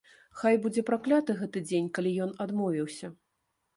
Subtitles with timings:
[0.39, 3.15] Хай будзе пракляты гэты дзень, калі ён адмовіўся.